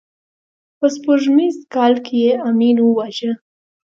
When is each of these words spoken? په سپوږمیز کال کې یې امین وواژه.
په 0.77 0.87
سپوږمیز 0.95 1.55
کال 1.73 1.93
کې 2.05 2.15
یې 2.23 2.33
امین 2.49 2.77
وواژه. 2.81 3.31